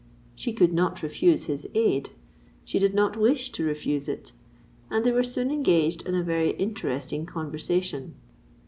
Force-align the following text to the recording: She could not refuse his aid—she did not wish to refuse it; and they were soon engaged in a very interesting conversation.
She 0.33 0.51
could 0.51 0.73
not 0.73 1.03
refuse 1.03 1.43
his 1.43 1.69
aid—she 1.75 2.79
did 2.79 2.95
not 2.95 3.15
wish 3.17 3.51
to 3.51 3.63
refuse 3.63 4.07
it; 4.07 4.31
and 4.89 5.05
they 5.05 5.11
were 5.11 5.21
soon 5.21 5.51
engaged 5.51 6.07
in 6.07 6.15
a 6.15 6.23
very 6.23 6.53
interesting 6.53 7.27
conversation. 7.27 8.15